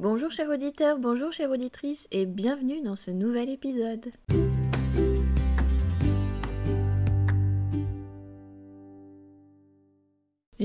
[0.00, 4.12] Bonjour chers auditeurs, bonjour chères auditrices et bienvenue dans ce nouvel épisode.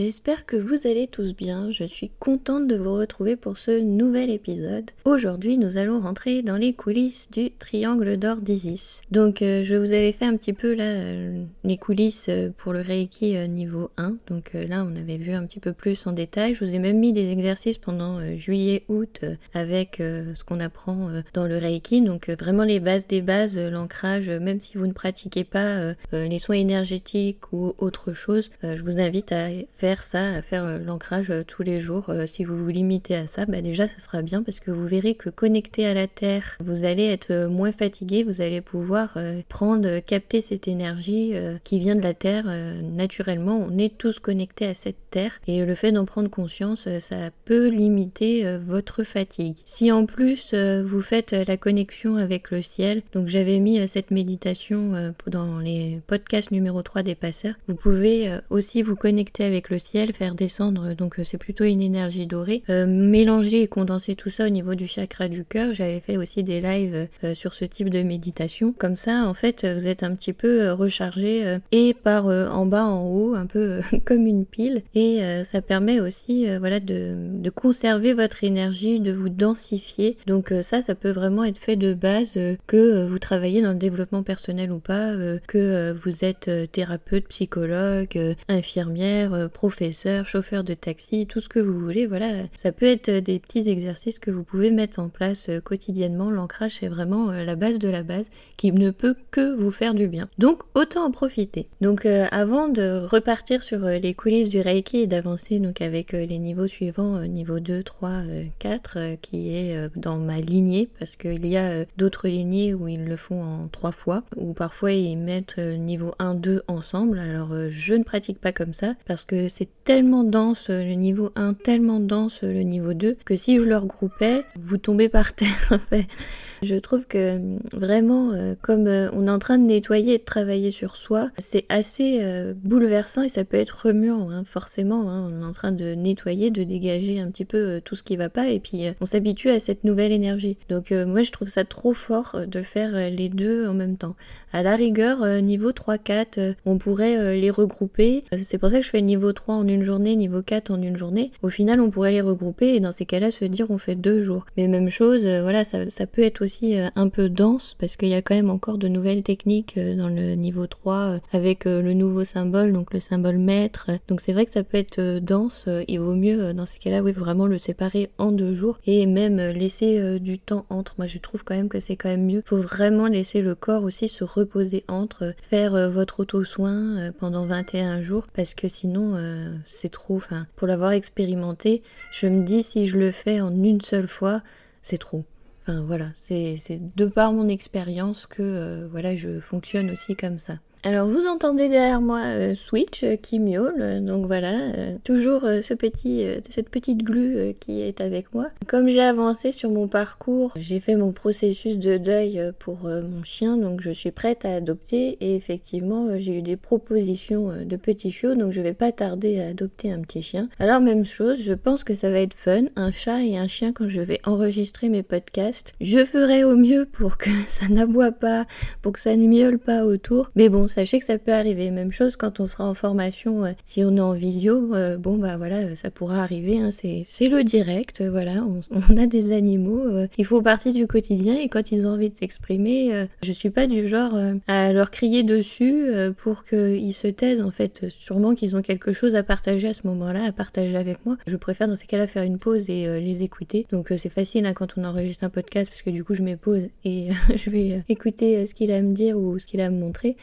[0.05, 4.31] J'espère que vous allez tous bien, je suis contente de vous retrouver pour ce nouvel
[4.31, 4.91] épisode.
[5.05, 8.99] Aujourd'hui nous allons rentrer dans les coulisses du triangle d'or d'Isis.
[9.11, 12.73] Donc euh, je vous avais fait un petit peu là euh, les coulisses euh, pour
[12.73, 16.53] le Reiki niveau 1, donc là on avait vu un petit peu plus en détail.
[16.53, 19.21] Je vous ai même mis des exercices pendant juillet-août
[19.53, 24.59] avec ce qu'on apprend dans le Reiki, donc vraiment les bases des bases, l'ancrage, même
[24.59, 29.47] si vous ne pratiquez pas les soins énergétiques ou autre chose, je vous invite à
[29.69, 32.09] faire faire ça, à faire euh, l'ancrage euh, tous les jours.
[32.09, 34.87] Euh, si vous vous limitez à ça, bah déjà ça sera bien parce que vous
[34.87, 39.17] verrez que connecté à la Terre, vous allez être moins fatigué, vous allez pouvoir
[39.49, 41.33] prendre, capter cette énergie
[41.63, 43.57] qui vient de la Terre naturellement.
[43.57, 47.69] On est tous connectés à cette Terre et le fait d'en prendre conscience, ça peut
[47.69, 49.57] limiter votre fatigue.
[49.65, 55.13] Si en plus vous faites la connexion avec le ciel, donc j'avais mis cette méditation
[55.27, 60.13] dans les podcasts numéro 3 des passeurs, vous pouvez aussi vous connecter avec le ciel,
[60.13, 62.63] faire descendre, donc euh, c'est plutôt une énergie dorée.
[62.69, 66.43] Euh, mélanger et condenser tout ça au niveau du chakra du cœur, j'avais fait aussi
[66.43, 68.73] des lives euh, sur ce type de méditation.
[68.77, 73.07] Comme ça, en fait, vous êtes un petit peu rechargé et par en bas en
[73.07, 74.83] haut, un peu comme une pile.
[74.95, 80.17] Et ça permet aussi voilà, de, de, conserver votre énergie, de vous densifier.
[80.27, 84.23] Donc ça, ça peut vraiment être fait de base que vous travaillez dans le développement
[84.23, 85.13] personnel ou pas,
[85.47, 92.05] que vous êtes thérapeute, psychologue, infirmière, professeur, chauffeur de taxi, tout ce que vous voulez.
[92.05, 96.31] Voilà, ça peut être des petits exercices que vous pouvez mettre en place euh, quotidiennement.
[96.31, 99.93] L'ancrage, c'est vraiment euh, la base de la base qui ne peut que vous faire
[99.93, 100.27] du bien.
[100.37, 101.69] Donc, autant en profiter.
[101.79, 106.39] Donc, euh, avant de repartir sur les coulisses du Reiki et d'avancer donc avec les
[106.39, 108.23] niveaux suivants, niveau 2, 3,
[108.59, 113.15] 4, qui est dans ma lignée, parce qu'il y a d'autres lignées où ils le
[113.15, 117.19] font en trois fois, ou parfois ils mettent niveau 1, 2 ensemble.
[117.19, 121.53] Alors, je ne pratique pas comme ça, parce que c'est tellement dense le niveau 1,
[121.53, 125.79] tellement dense le niveau 2, que si je le regroupais, vous tombez par terre.
[126.63, 127.39] Je trouve que
[127.73, 131.29] vraiment, euh, comme euh, on est en train de nettoyer et de travailler sur soi,
[131.37, 135.09] c'est assez euh, bouleversant et ça peut être remuant, hein, forcément.
[135.09, 135.29] Hein.
[135.29, 138.29] on est en train de nettoyer, de dégager un petit peu tout ce qui va
[138.29, 140.57] pas et puis on s'habitue à cette nouvelle énergie.
[140.69, 144.15] Donc moi je trouve ça trop fort de faire les deux en même temps.
[144.51, 148.23] À la rigueur, niveau 3-4, on pourrait les regrouper.
[148.37, 150.97] C'est pour ça que je fais niveau 3 en une journée, niveau 4 en une
[150.97, 151.31] journée.
[151.41, 154.19] Au final, on pourrait les regrouper et dans ces cas-là se dire on fait deux
[154.19, 154.45] jours.
[154.57, 158.13] Mais même chose, voilà, ça peut être aussi euh, un peu dense parce qu'il y
[158.13, 161.93] a quand même encore de nouvelles techniques euh, dans le niveau 3 euh, avec le
[161.93, 163.89] nouveau symbole, donc le symbole maître.
[164.07, 165.67] Donc c'est vrai que ça peut être dense.
[165.87, 169.37] Il vaut mieux dans ces cas-là, oui, vraiment le séparer en deux jours et même
[169.37, 170.95] laisser du temps entre.
[170.97, 172.43] Moi, je trouve quand même que c'est quand même mieux.
[172.45, 178.27] Faut vraiment laisser le corps aussi se reposer entre, faire votre auto-soin pendant 21 jours
[178.33, 179.17] parce que sinon
[179.65, 180.17] c'est trop.
[180.17, 181.81] Enfin, pour l'avoir expérimenté,
[182.11, 184.41] je me dis si je le fais en une seule fois,
[184.81, 185.23] c'est trop.
[185.65, 186.57] Enfin voilà, c'est
[186.97, 190.59] de par mon expérience que euh, voilà, je fonctionne aussi comme ça.
[190.85, 195.73] Alors vous entendez derrière moi euh, Switch euh, qui miaule, donc voilà, euh, toujours ce
[195.73, 198.47] petit, cette petite glu qui est avec moi.
[198.67, 203.55] Comme j'ai avancé sur mon parcours, j'ai fait mon processus de deuil pour mon chien,
[203.55, 208.35] donc je suis prête à adopter et effectivement j'ai eu des propositions de petits chiots,
[208.35, 210.49] donc je vais pas tarder à adopter un petit chien.
[210.59, 213.71] Alors même chose, je pense que ça va être fun, un chat et un chien
[213.71, 215.71] quand je vais enregistrer mes podcasts.
[215.79, 218.45] Je ferai au mieux pour que ça n'aboie pas,
[218.81, 221.71] pour que ça ne miaule pas autour, mais bon sachez que ça peut arriver.
[221.71, 225.17] Même chose quand on sera en formation, euh, si on est en visio, euh, bon
[225.17, 229.83] bah voilà, ça pourra arriver, hein, c'est le direct, euh, voilà, on, a des animaux,
[230.17, 233.67] il faut partir du quotidien et quand ils ont envie de s'exprimer, je suis pas
[233.67, 234.13] du genre
[234.47, 235.85] à leur crier dessus
[236.17, 239.87] pour qu'ils se taisent en fait, sûrement qu'ils ont quelque chose à partager à ce
[239.87, 241.17] moment-là, à partager avec moi.
[241.27, 243.65] Je préfère dans ces cas-là faire une pause et les écouter.
[243.71, 246.37] Donc c'est facile hein, quand on enregistre un podcast parce que du coup je mets
[246.37, 249.65] pause et je vais écouter ce qu'il a à me dire ou ce qu'il a
[249.65, 250.17] à me montrer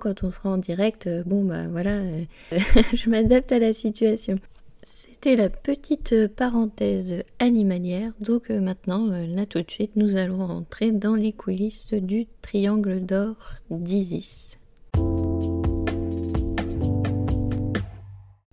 [0.00, 2.24] quand on sera en direct, euh, bon, bah voilà, euh,
[2.94, 4.36] je m'adapte à la situation.
[4.82, 8.12] C'était la petite parenthèse animalière.
[8.20, 13.04] Donc euh, maintenant, là tout de suite, nous allons rentrer dans les coulisses du triangle
[13.04, 13.36] d'or
[13.70, 14.58] d'Isis.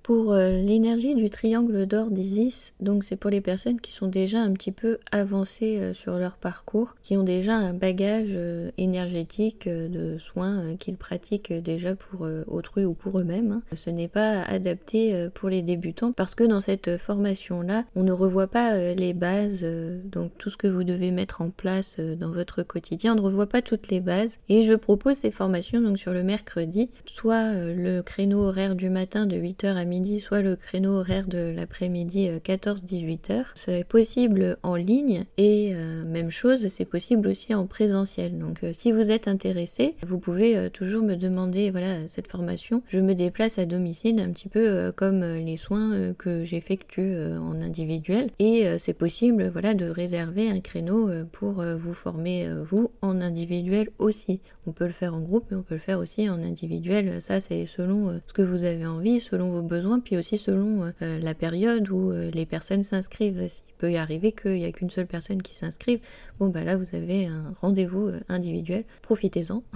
[0.04, 4.42] Pour euh, l'énergie du triangle d'or d'Isis, donc c'est pour les personnes qui sont déjà
[4.42, 9.70] un petit peu avancées euh, sur leur parcours, qui ont déjà un bagage euh, énergétique
[9.70, 13.54] de soins qu'ils pratiquent déjà pour autrui ou pour eux-mêmes.
[13.54, 13.76] Hein.
[13.76, 18.48] Ce n'est pas adapté pour les débutants parce que dans cette formation-là, on ne revoit
[18.48, 19.66] pas les bases,
[20.04, 23.48] donc tout ce que vous devez mettre en place dans votre quotidien, on ne revoit
[23.48, 24.38] pas toutes les bases.
[24.50, 29.26] Et je propose ces formations donc sur le mercredi, soit le créneau horaire du matin
[29.26, 29.86] de 8h à
[30.20, 33.44] soit le créneau horaire de l'après-midi 14-18 euh.
[33.56, 38.38] C'est possible en ligne et euh, même chose, c'est possible aussi en présentiel.
[38.38, 42.82] Donc euh, si vous êtes intéressé, vous pouvez toujours me demander voilà cette formation.
[42.88, 48.30] Je me déplace à domicile un petit peu comme les soins que j'effectue en individuel
[48.40, 54.42] et c'est possible voilà de réserver un créneau pour vous former vous en individuel aussi.
[54.66, 57.22] On peut le faire en groupe mais on peut le faire aussi en individuel.
[57.22, 61.20] Ça c'est selon ce que vous avez envie, selon vos besoins puis aussi selon euh,
[61.20, 63.42] la période où euh, les personnes s'inscrivent.
[63.42, 66.00] Il peut y arriver qu'il n'y a qu'une seule personne qui s'inscrive.
[66.40, 69.64] Bon, bah là, vous avez un rendez-vous euh, individuel, profitez-en.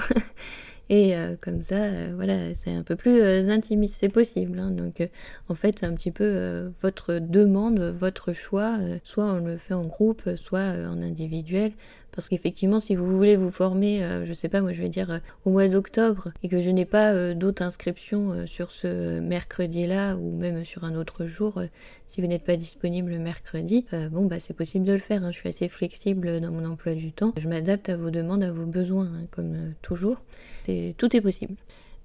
[0.89, 4.57] Et comme ça, voilà, c'est un peu plus intimiste, c'est possible.
[4.57, 4.71] Hein.
[4.71, 5.05] Donc,
[5.49, 8.79] en fait, c'est un petit peu votre demande, votre choix.
[9.03, 11.73] soit on le fait en groupe, soit en individuel.
[12.17, 15.11] Parce qu'effectivement, si vous voulez vous former, euh, je sais pas, moi je vais dire
[15.11, 20.15] euh, au mois d'octobre, et que je n'ai pas euh, d'autres inscriptions sur ce mercredi-là,
[20.17, 21.61] ou même sur un autre jour,
[22.07, 25.23] si vous n'êtes pas disponible le mercredi, bon bah c'est possible de le faire.
[25.23, 25.31] Hein.
[25.31, 27.33] Je suis assez flexible dans mon emploi du temps.
[27.37, 30.23] Je m'adapte à vos demandes, à vos besoins, hein, comme toujours.
[30.65, 31.53] tout est possible.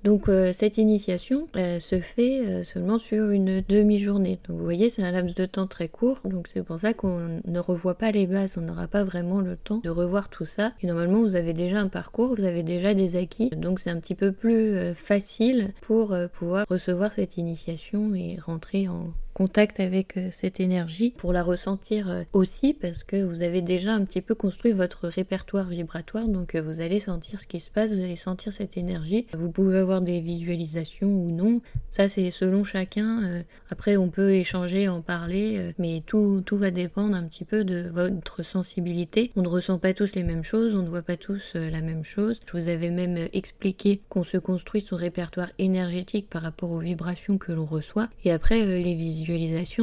[0.05, 4.41] Donc euh, cette initiation se fait euh, seulement sur une demi-journée.
[4.49, 7.41] Donc vous voyez, c'est un laps de temps très court, donc c'est pour ça qu'on
[7.45, 10.73] ne revoit pas les bases, on n'aura pas vraiment le temps de revoir tout ça.
[10.83, 14.01] Et normalement, vous avez déjà un parcours, vous avez déjà des acquis, donc c'est un
[14.01, 20.17] petit peu plus euh, facile pour pouvoir recevoir cette initiation et rentrer en contact avec
[20.17, 24.21] euh, cette énergie pour la ressentir euh, aussi parce que vous avez déjà un petit
[24.21, 28.01] peu construit votre répertoire vibratoire donc euh, vous allez sentir ce qui se passe, vous
[28.01, 29.27] allez sentir cette énergie.
[29.33, 33.43] Vous pouvez avoir des visualisations ou non, ça c'est selon chacun.
[33.71, 37.89] Après on peut échanger, en parler, mais tout, tout va dépendre un petit peu de
[37.89, 39.33] votre sensibilité.
[39.37, 42.05] On ne ressent pas tous les mêmes choses, on ne voit pas tous la même
[42.05, 42.41] chose.
[42.47, 47.39] Je vous avais même expliqué qu'on se construit son répertoire énergétique par rapport aux vibrations
[47.39, 48.95] que l'on reçoit et après les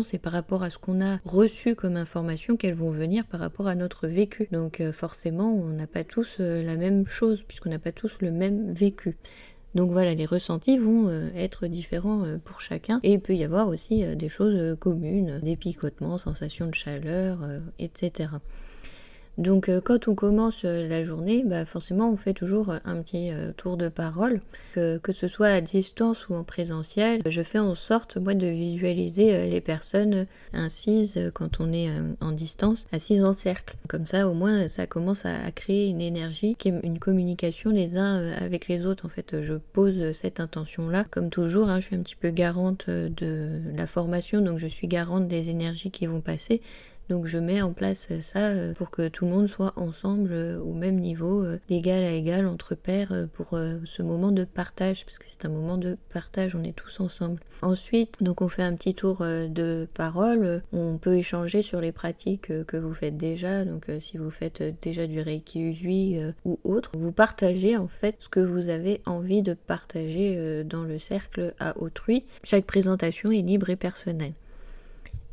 [0.04, 3.68] c'est par rapport à ce qu'on a reçu comme information qu'elles vont venir par rapport
[3.68, 4.48] à notre vécu.
[4.52, 8.18] Donc euh, forcément, on n'a pas tous euh, la même chose puisqu'on n'a pas tous
[8.22, 9.18] le même vécu.
[9.76, 13.68] Donc voilà, les ressentis vont euh, être différents pour chacun et il peut y avoir
[13.68, 17.40] aussi des choses communes, des picotements, sensations de chaleur,
[17.78, 18.30] etc.
[19.40, 23.02] Donc euh, quand on commence euh, la journée, bah, forcément on fait toujours euh, un
[23.02, 24.42] petit tour de parole,
[24.74, 27.22] que, ce soit à distance ou en présentiel.
[27.26, 31.90] Je fais en sorte moi de visualiser les personnes incises quand on est
[32.22, 33.76] en distance, assises en cercle.
[33.88, 38.68] Comme ça au moins ça commence à, créer une énergie, une communication les uns avec
[38.68, 39.06] les autres.
[39.06, 41.06] En fait je pose cette intention là.
[41.10, 44.88] Comme toujours, hein, je suis un petit peu garante de la formation, donc je suis
[44.88, 46.62] garante des énergies qui vont passer.
[47.10, 50.60] Donc je mets en place ça euh, pour que tout le monde soit ensemble euh,
[50.60, 55.18] au même niveau, euh, d'égal à égal entre pairs pour ce moment de partage, parce
[55.18, 57.40] que c'est un moment de partage, on est tous ensemble.
[57.62, 62.66] Ensuite, donc on fait un petit tour de parole, on peut échanger sur les pratiques
[62.66, 67.12] que vous faites déjà, donc si vous faites déjà du Reiki Usui ou autre, vous
[67.12, 72.26] partagez en fait ce que vous avez envie de partager dans le cercle à autrui.
[72.44, 74.34] Chaque présentation est libre et personnelle.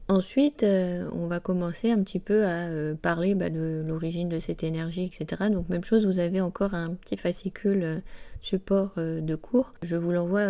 [0.08, 4.38] Ensuite, euh, on va commencer un petit peu à euh, parler bah, de l'origine de
[4.38, 5.50] cette énergie, etc.
[5.50, 7.98] Donc même chose, vous avez encore un petit fascicule euh,
[8.40, 9.74] support de cours.
[9.82, 10.46] Je vous l'envoie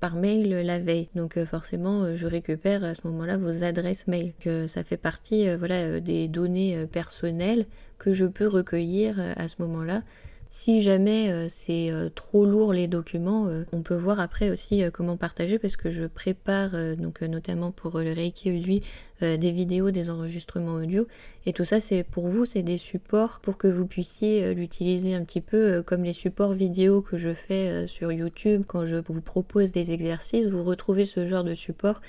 [0.00, 1.10] par mail la veille.
[1.14, 4.32] Donc forcément, je récupère à ce moment-là vos adresses mail.
[4.66, 7.66] Ça fait partie voilà, des données personnelles
[7.98, 10.02] que je peux recueillir à ce moment-là
[10.46, 14.82] si jamais euh, c'est euh, trop lourd les documents, euh, on peut voir après aussi
[14.92, 18.82] comment partager parce que je prépare donc notamment pour le Reiki Udui
[19.20, 21.06] des vidéos, des enregistrements audio.
[21.46, 25.24] Et tout ça c'est pour vous, c'est des supports pour que vous puissiez l'utiliser un
[25.24, 28.64] petit peu comme les supports vidéo que je fais sur YouTube.
[28.66, 32.00] Quand je vous propose des exercices, vous retrouvez ce genre de support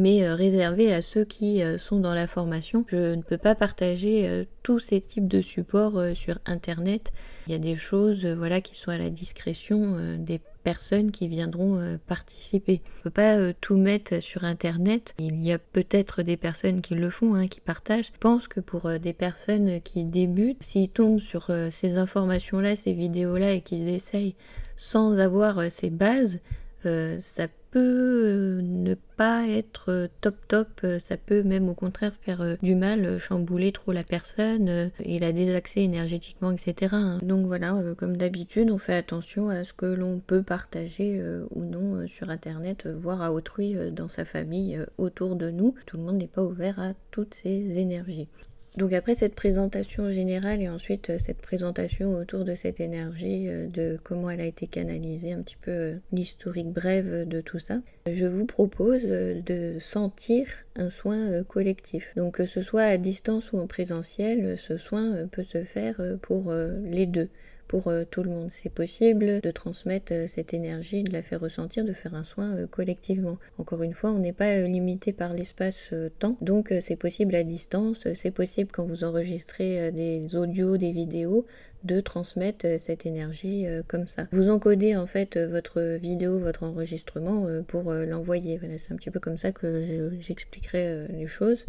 [0.00, 2.84] mais euh, réservé à ceux qui euh, sont dans la formation.
[2.88, 7.12] Je ne peux pas partager euh, tous ces types de supports sur internet.
[7.46, 11.98] Il y a des choses voilà qui sont à la discrétion des personnes qui viendront
[12.06, 12.82] participer.
[12.84, 15.14] On ne peut pas tout mettre sur internet.
[15.18, 18.08] Il y a peut-être des personnes qui le font, hein, qui partagent.
[18.12, 23.52] Je pense que pour des personnes qui débutent, s'ils tombent sur ces informations-là, ces vidéos-là
[23.54, 24.36] et qu'ils essayent
[24.76, 26.40] sans avoir ces bases,
[26.84, 33.18] ça peut ne pas être top top, ça peut même au contraire faire du mal,
[33.18, 36.94] chambouler trop la personne, il a des accès énergétiquement, etc.
[36.94, 37.18] Hein.
[37.22, 42.06] Donc voilà, comme d'habitude, on fait attention à ce que l'on peut partager ou non
[42.06, 45.74] sur internet, voire à autrui dans sa famille, autour de nous.
[45.86, 48.28] Tout le monde n'est pas ouvert à toutes ces énergies.
[48.76, 53.66] Donc après cette présentation générale et ensuite euh, cette présentation autour de cette énergie, euh,
[53.66, 57.80] de comment elle a été canalisée, un petit peu euh, l'historique brève de tout ça,
[58.08, 60.46] je vous propose de sentir
[60.76, 62.14] un soin collectif.
[62.16, 66.52] Donc que ce soit à distance ou en présentiel, ce soin peut se faire pour
[66.84, 67.28] les deux
[67.70, 68.50] pour euh, tout le monde.
[68.50, 72.56] C'est possible de transmettre euh, cette énergie, de la faire ressentir, de faire un soin
[72.56, 73.38] euh, collectivement.
[73.58, 78.32] Encore une fois, on n'est pas limité par l'espace-temps, donc c'est possible à distance, c'est
[78.32, 81.46] possible quand vous enregistrez des audios, des vidéos,
[81.84, 84.26] de transmettre cette énergie comme ça.
[84.32, 88.58] Vous encodez en fait votre vidéo, votre enregistrement pour l'envoyer.
[88.58, 89.84] Voilà, c'est un petit peu comme ça que
[90.18, 91.66] j'expliquerai les choses.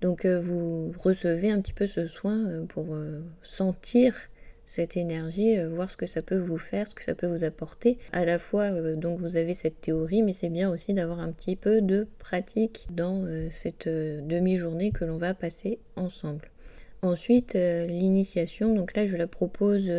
[0.00, 2.96] Donc vous recevez un petit peu ce soin pour
[3.42, 4.14] sentir
[4.68, 7.42] cette énergie, euh, voir ce que ça peut vous faire, ce que ça peut vous
[7.42, 7.96] apporter.
[8.12, 11.32] À la fois, euh, donc vous avez cette théorie, mais c'est bien aussi d'avoir un
[11.32, 16.50] petit peu de pratique dans euh, cette demi-journée que l'on va passer ensemble.
[17.02, 19.90] Ensuite, l'initiation, donc là je la propose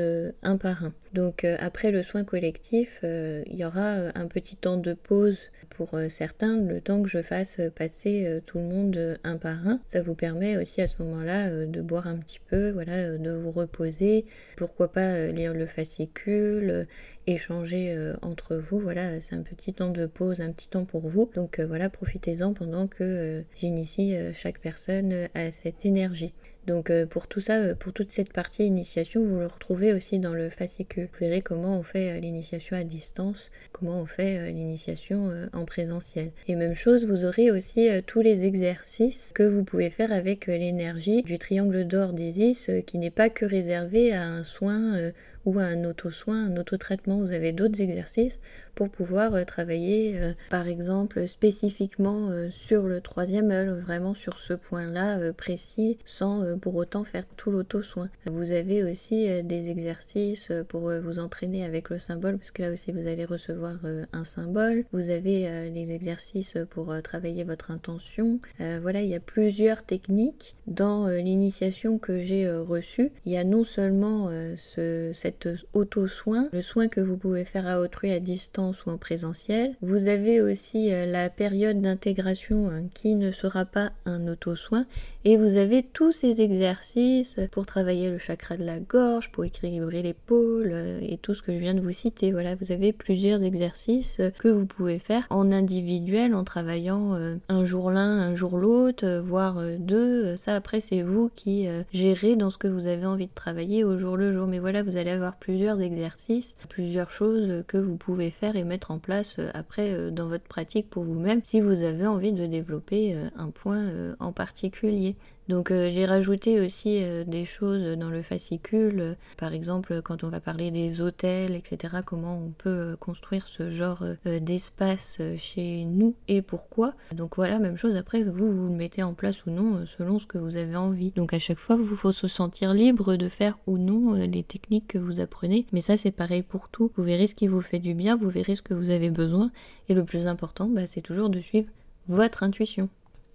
[0.43, 0.93] un par un.
[1.13, 6.09] Donc après le soin collectif, il y aura un petit temps de pause pour euh,
[6.09, 9.79] certains le temps que je fasse passer euh, tout le monde euh, un par un.
[9.87, 13.51] Ça vous permet aussi à ce moment-là de boire un petit peu, voilà, de vous
[13.51, 14.25] reposer.
[14.57, 16.85] Pourquoi pas lire le fascicule,
[17.27, 18.79] échanger entre vous.
[18.79, 21.29] Voilà, c'est un petit temps de pause, un petit temps pour vous.
[21.33, 26.33] Donc voilà, profitez-en pendant que j'initie chaque personne à cette énergie.
[26.69, 30.19] Donc euh, pour tout ça, euh, pour toute cette partie initiation, vous le retrouvez aussi
[30.19, 31.09] dans le fascicule.
[31.11, 36.31] Vous verrez comment on fait euh, l'initiation à distance, comment on fait l'initiation en présentiel.
[36.47, 41.23] Et même chose, vous aurez aussi tous les exercices que vous pouvez faire avec l'énergie
[41.23, 45.11] du triangle d'or d'Isis, qui n'est pas que réservé à un soin
[45.45, 47.19] ou un auto-soin, un auto-traitement.
[47.19, 48.39] Vous avez d'autres exercices
[48.79, 54.39] pour pouvoir euh, travailler, euh, par exemple, spécifiquement euh, sur le troisième œil, vraiment sur
[54.39, 58.07] ce point-là précis, sans pour autant faire tout l'auto-soin.
[58.25, 62.91] Vous avez aussi des exercices pour vous entraîner avec le symbole, parce que là aussi
[62.91, 63.75] vous allez recevoir
[64.13, 64.85] un symbole.
[64.93, 68.39] Vous avez les exercices pour travailler votre intention.
[68.59, 73.11] voilà, il y a plusieurs techniques dans l'initiation que j'ai reçue.
[73.25, 75.28] Il y a non seulement ce, cette
[75.73, 79.75] auto-soin, le soin que vous pouvez faire à autrui à distance ou en présentiel.
[79.81, 84.85] Vous avez aussi euh, la période d'intégration hein, qui ne sera pas un auto-soin
[85.25, 90.01] et vous avez tous ces exercices pour travailler le chakra de la gorge, pour équilibrer
[90.01, 92.31] l'épaule euh, et tout ce que je viens de vous citer.
[92.31, 97.63] Voilà, vous avez plusieurs exercices que vous pouvez faire en individuel en travaillant euh, un
[97.65, 100.35] jour l'un, un jour l'autre, voire deux.
[100.35, 103.97] Ça après c'est vous qui gérez dans ce que vous avez envie de travailler au
[103.97, 104.47] jour le jour.
[104.47, 108.91] Mais voilà, vous allez avoir plusieurs exercices, plusieurs choses que vous pouvez faire et mettre
[108.91, 112.45] en place euh, après euh, dans votre pratique pour vous-même si vous avez envie de
[112.45, 115.15] développer euh, un point en particulier.
[115.49, 120.29] Donc euh, j'ai rajouté aussi euh, des choses dans le fascicule, par exemple quand on
[120.29, 126.13] va parler des hôtels, etc., comment on peut construire ce genre euh, d'espace chez nous
[126.27, 126.93] et pourquoi.
[127.15, 130.27] Donc voilà, même chose après, vous, vous le mettez en place ou non selon ce
[130.27, 131.09] que vous avez envie.
[131.11, 134.87] Donc à chaque fois, vous faut se sentir libre de faire ou non les techniques
[134.87, 136.91] que vous apprenez, mais ça c'est pareil pour tout.
[136.95, 139.49] Vous verrez ce qui vous fait du bien, vous verrez ce que vous avez besoin,
[139.87, 141.69] et le plus important, bah, c'est toujours de suivre
[142.07, 142.87] votre intuition.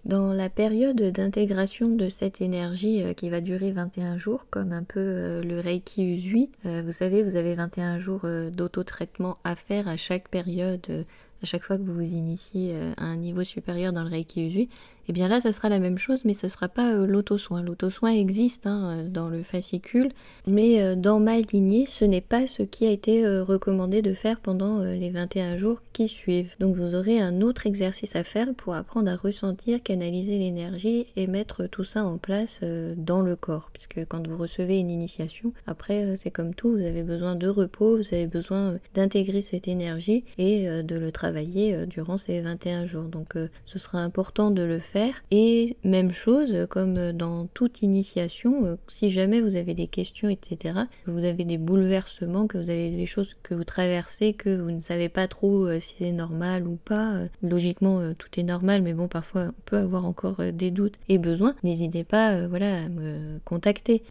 [0.05, 4.83] Dans la période d'intégration de cette énergie euh, qui va durer 21 jours, comme un
[4.83, 9.89] peu euh, le Reiki Usui, euh, vous savez, vous avez 21 jours d'auto-traitement à faire
[9.89, 11.07] à chaque période,
[11.43, 14.69] à chaque fois que vous vous initiez à un niveau supérieur dans le Reiki Usui,
[15.07, 17.07] et eh bien là, ça sera la même chose, mais ce ne sera pas euh,
[17.07, 17.61] l'auto-soin.
[17.61, 20.11] L'auto-soin existe hein, euh, dans le fascicule,
[20.47, 24.41] mais euh, dans ma lignée, ce n'est pas ce qui a été recommandé de faire
[24.41, 26.55] pendant les 21 jours qui suivent.
[26.59, 31.27] Donc vous aurez un autre exercice à faire pour apprendre à ressentir, canaliser l'énergie et
[31.27, 32.61] mettre tout ça en place
[32.97, 33.71] dans le corps.
[33.75, 37.99] Puisque quand vous recevez une initiation, après, c'est comme tout, vous avez besoin de repos,
[37.99, 43.05] vous avez besoin d'intégrer cette énergie et de le travailler durant ces 21 jours.
[43.05, 43.35] Donc
[43.65, 44.94] ce sera important de le faire
[45.31, 51.25] Et même chose, comme dans toute initiation, si jamais vous avez des questions, etc., vous
[51.25, 55.09] avez des bouleversements, que vous avez des choses que vous traversez, que vous ne savez
[55.09, 59.63] pas trop si c'est normal ou pas, logiquement tout est normal, mais bon, parfois on
[59.65, 64.03] peut avoir encore des doutes et besoins, n'hésitez pas voilà, à me contacter.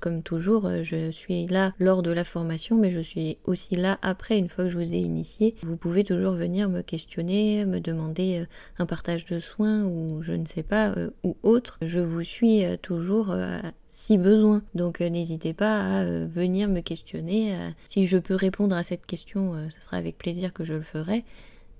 [0.00, 4.38] comme toujours, je suis là lors de la formation, mais je suis aussi là après,
[4.38, 5.54] une fois que je vous ai initié.
[5.62, 8.46] Vous pouvez toujours venir me questionner, me demander euh,
[8.78, 11.78] un partage de soins ou je ne sais pas, euh, ou autre.
[11.82, 13.34] Je vous suis euh, toujours
[13.86, 14.62] si besoin.
[14.74, 17.54] Donc n'hésitez pas à venir me questionner.
[17.86, 21.24] si je peux répondre à cette question, ce sera avec plaisir que je le ferai.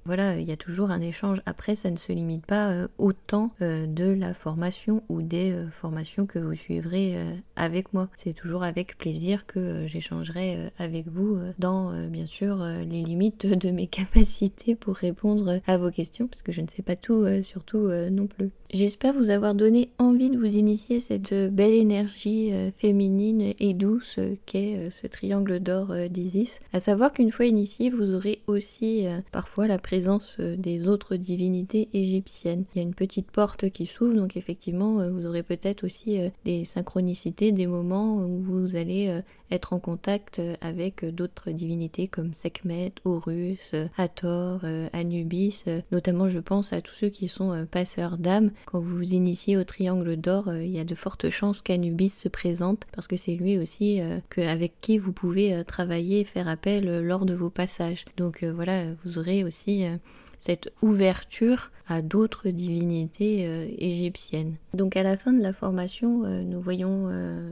[0.04, 1.38] Voilà, il y a toujours un échange.
[1.46, 5.52] Après, ça ne se limite pas euh, au temps euh, de la formation ou des
[5.52, 7.16] euh, formations que vous suivrez
[7.56, 8.08] avec moi.
[8.14, 13.86] C'est toujours avec plaisir que j'échangerai avec vous dans, bien sûr, les limites de mes
[14.02, 18.26] capacités pour répondre à vos questions, parce que je ne sais pas tout, surtout non
[18.26, 18.50] plus.
[18.72, 24.90] J'espère vous avoir donné envie de vous initier cette belle énergie féminine et douce qu'est
[24.90, 26.60] ce triangle d'or d'Isis.
[26.72, 31.90] À savoir qu'une fois initié, vous aurez aussi parfois la présence euh, des autres divinités
[31.92, 32.64] égyptiennes.
[32.74, 36.18] Il y a une petite porte qui s'ouvre, donc effectivement, euh, vous aurez peut-être aussi
[36.18, 39.20] euh, des synchronicités, des moments où vous allez
[39.52, 45.64] être en contact avec d'autres divinités comme Sekhmet, Horus, Hathor, Anubis.
[45.90, 48.50] Notamment, je pense à tous ceux qui sont passeurs d'âme.
[48.66, 52.28] Quand vous vous initiez au triangle d'or, il y a de fortes chances qu'Anubis se
[52.28, 54.00] présente parce que c'est lui aussi
[54.36, 58.04] avec qui vous pouvez travailler faire appel lors de vos passages.
[58.16, 59.96] Donc voilà, vous aurez aussi euh,
[60.42, 64.56] cette ouverture à d'autres divinités euh, égyptiennes.
[64.74, 67.08] Donc à la fin de la formation, euh, nous voyons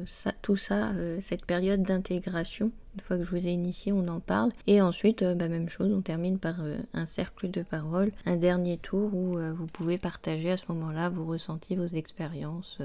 [0.06, 2.72] ça, tout ça, cette période d'intégration.
[2.94, 4.50] Une fois que je vous ai initié, on en parle.
[4.66, 6.56] Et ensuite, bah, même chose, on termine par
[6.92, 11.24] un cercle de parole, un dernier tour où vous pouvez partager à ce moment-là vos
[11.24, 12.78] ressentis, vos expériences.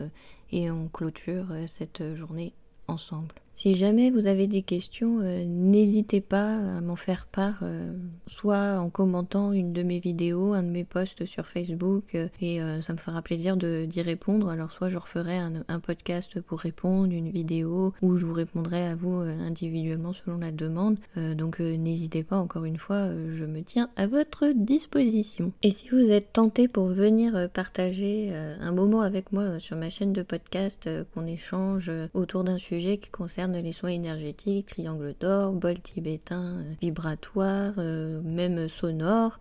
[0.52, 2.54] et on clôture cette journée
[2.88, 3.34] ensemble.
[3.56, 7.94] Si jamais vous avez des questions, euh, n'hésitez pas à m'en faire part, euh,
[8.28, 12.60] soit en commentant une de mes vidéos, un de mes posts sur Facebook, euh, et
[12.82, 14.50] ça me fera plaisir d'y répondre.
[14.50, 18.86] Alors soit je referai un, un, podcast pour répondre, une vidéo, ou je vous répondrai
[18.88, 20.98] à vous individuellement selon la demande.
[21.16, 25.54] donc n'hésitez pas, encore une fois, je me tiens à votre disposition.
[25.64, 30.12] Et si vous êtes tenté pour venir partager un moment avec moi sur ma chaîne
[30.12, 35.80] de podcast, qu'on échange autour d'un sujet qui concerne les soins énergétiques, triangle d'or, bol
[35.80, 39.40] tibétain, euh, vibratoire, euh, même sonore.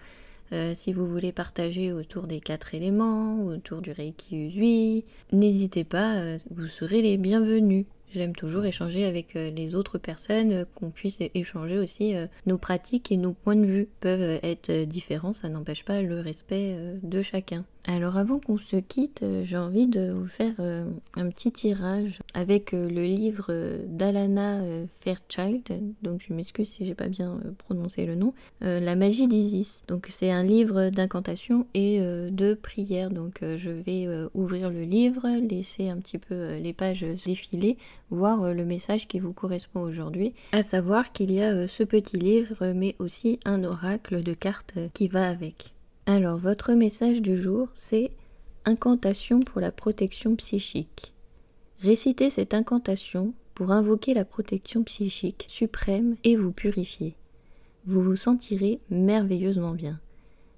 [0.53, 6.37] Euh, si vous voulez partager autour des quatre éléments, autour du Reiki Usui, n'hésitez pas,
[6.51, 7.87] vous serez les bienvenus.
[8.13, 12.15] J'aime toujours échanger avec les autres personnes, qu'on puisse échanger aussi.
[12.47, 16.77] Nos pratiques et nos points de vue peuvent être différents, ça n'empêche pas le respect
[17.03, 17.65] de chacun.
[17.87, 22.21] Alors avant qu'on se quitte, euh, j'ai envie de vous faire euh, un petit tirage
[22.33, 23.53] avec euh, le livre
[23.87, 24.63] d'Alana
[25.01, 25.65] Fairchild.
[26.03, 28.33] Donc je m'excuse si j'ai pas bien prononcé le nom.
[28.61, 29.83] La magie d'Isis.
[29.89, 33.11] Donc c'est un livre d'incantation et de prière.
[33.11, 37.77] Donc je vais ouvrir le livre, laisser un petit peu les pages défiler,
[38.11, 40.35] voir le message qui vous correspond aujourd'hui.
[40.53, 45.09] À savoir qu'il y a ce petit livre mais aussi un oracle de cartes qui
[45.09, 45.75] va avec.
[46.07, 48.11] Alors, votre message du jour, c'est
[48.67, 51.15] incantation pour la protection psychique.
[51.81, 57.17] Récitez cette incantation pour invoquer la protection psychique suprême et vous purifier.
[57.87, 59.99] Vous vous sentirez merveilleusement bien.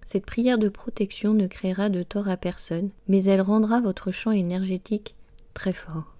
[0.04, 4.32] Cette prière de protection ne créera de tort à personne, mais elle rendra votre champ
[4.32, 5.14] énergétique
[5.54, 6.16] très fort.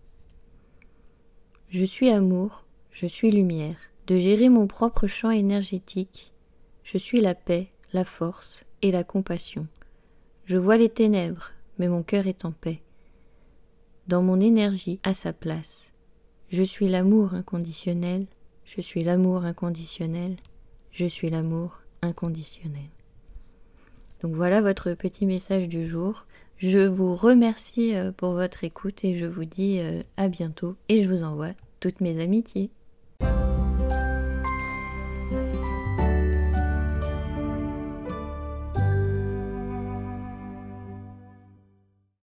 [1.68, 3.76] Je suis amour, je suis lumière.
[4.06, 6.32] De gérer mon propre champ énergétique,
[6.84, 9.66] je suis la paix, la force, et la compassion.
[10.44, 12.82] Je vois les ténèbres, mais mon cœur est en paix.
[14.06, 15.92] Dans mon énergie, à sa place.
[16.48, 18.26] Je suis l'amour inconditionnel,
[18.64, 20.36] je suis l'amour inconditionnel,
[20.90, 22.88] je suis l'amour inconditionnel.
[24.22, 26.26] Donc voilà votre petit message du jour.
[26.56, 31.02] Je vous remercie euh, pour votre écoute et je vous dis euh, à bientôt et
[31.02, 32.70] je vous envoie toutes mes amitiés.